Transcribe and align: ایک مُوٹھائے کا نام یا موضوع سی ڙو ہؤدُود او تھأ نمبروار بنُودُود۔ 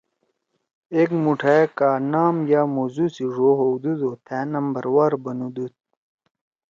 ایک 0.95 1.09
مُوٹھائے 1.23 1.65
کا 1.79 1.91
نام 2.13 2.35
یا 2.51 2.61
موضوع 2.75 3.07
سی 3.15 3.25
ڙو 3.35 3.49
ہؤدُود 3.59 3.99
او 4.05 4.11
تھأ 4.25 4.39
نمبروار 4.53 5.11
بنُودُود۔ 5.23 5.73